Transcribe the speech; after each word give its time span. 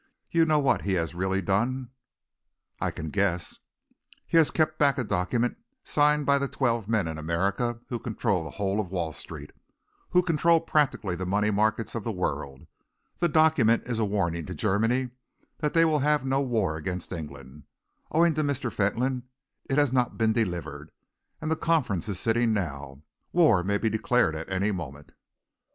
You 0.31 0.45
know 0.47 0.57
what 0.57 0.81
he 0.81 0.93
has 0.93 1.13
really 1.13 1.43
done?" 1.43 1.91
"I 2.79 2.89
can 2.89 3.11
guess." 3.11 3.59
"He 4.25 4.35
has 4.37 4.49
kept 4.49 4.79
back 4.79 4.97
a 4.97 5.03
document 5.03 5.57
signed 5.83 6.25
by 6.25 6.39
the 6.39 6.47
twelve 6.47 6.89
men 6.89 7.07
in 7.07 7.19
America 7.19 7.81
who 7.89 7.99
control 7.99 8.43
the 8.43 8.49
whole 8.49 8.79
of 8.79 8.89
Wall 8.89 9.13
Street, 9.13 9.51
who 10.09 10.23
control 10.23 10.59
practically 10.59 11.15
the 11.15 11.27
money 11.27 11.51
markets 11.51 11.93
of 11.93 12.03
the 12.03 12.11
world. 12.11 12.65
That 13.19 13.29
document 13.33 13.83
is 13.85 13.99
a 13.99 14.03
warning 14.03 14.47
to 14.47 14.55
Germany 14.55 15.11
that 15.59 15.75
they 15.75 15.85
will 15.85 15.99
have 15.99 16.25
no 16.25 16.41
war 16.41 16.77
against 16.77 17.11
England. 17.13 17.65
Owing 18.11 18.33
to 18.33 18.41
Mr. 18.43 18.71
Fentolin, 18.71 19.21
it 19.69 19.77
has 19.77 19.93
not 19.93 20.17
been 20.17 20.33
delivered, 20.33 20.89
and 21.39 21.51
the 21.51 21.55
Conference 21.55 22.09
is 22.09 22.19
sitting 22.19 22.53
now. 22.53 23.03
War 23.33 23.63
may 23.63 23.77
be 23.77 23.87
declared 23.87 24.33
at 24.33 24.49
any 24.49 24.71
moment." 24.71 25.11